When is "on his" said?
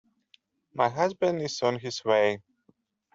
1.61-2.03